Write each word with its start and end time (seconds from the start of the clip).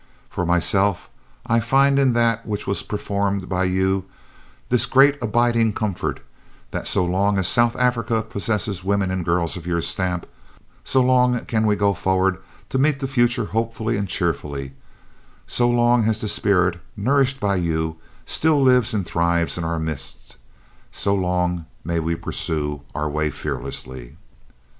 For 0.31 0.47
myself 0.47 1.11
I 1.45 1.59
find 1.59 1.99
in 1.99 2.13
that 2.13 2.43
which 2.43 2.65
was 2.65 2.81
performed 2.81 3.47
by 3.47 3.65
you 3.65 4.05
this 4.69 4.87
great 4.87 5.15
abiding 5.21 5.73
comfort, 5.73 6.21
that 6.71 6.87
so 6.87 7.05
long 7.05 7.37
as 7.37 7.47
South 7.47 7.75
Africa 7.75 8.23
possesses 8.23 8.83
women 8.83 9.11
and 9.11 9.23
girls 9.23 9.57
of 9.57 9.67
your 9.67 9.79
stamp, 9.79 10.25
so 10.83 11.03
long 11.03 11.39
can 11.45 11.67
we 11.67 11.75
go 11.75 11.93
forward 11.93 12.39
to 12.69 12.79
meet 12.79 12.99
the 12.99 13.07
future 13.07 13.45
hopefully 13.53 13.95
and 13.95 14.07
cheerfully; 14.07 14.73
so 15.45 15.69
long 15.69 16.05
as 16.07 16.19
the 16.19 16.27
spirit, 16.27 16.81
nourished 16.97 17.39
by 17.39 17.55
you, 17.57 17.97
still 18.25 18.59
lives 18.59 18.95
and 18.95 19.05
thrives 19.05 19.55
in 19.55 19.63
our 19.63 19.77
midst, 19.77 20.37
so 20.91 21.13
long 21.13 21.67
may 21.83 21.99
we 21.99 22.15
pursue 22.15 22.81
our 22.95 23.07
way 23.07 23.29
fearlessly." 23.29 24.17